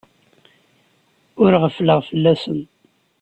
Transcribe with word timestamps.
Ur 1.43 1.51
ɣeffleɣ 1.61 1.99
fell-asen. 2.09 2.59